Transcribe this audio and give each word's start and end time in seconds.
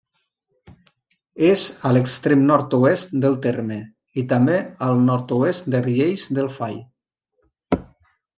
És 1.49 1.65
a 1.89 1.91
l'extrem 1.97 2.41
nord-oest 2.51 3.13
del 3.25 3.37
terme, 3.43 3.77
i 4.23 4.25
també 4.33 4.57
al 4.87 5.05
nord-oest 5.11 5.71
de 5.77 5.83
Riells 5.91 6.25
del 6.41 6.51
Fai. 6.57 6.83